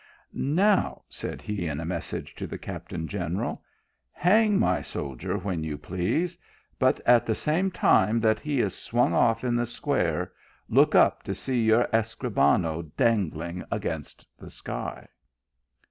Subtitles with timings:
[0.63, 3.61] "Now," said he, in a message to the captain general,"
[4.11, 6.39] hang my soldier when you please;
[6.79, 10.33] but at the same time that he is swung off in the square,
[10.67, 15.07] look up to see your Escribano dan gling against the sky."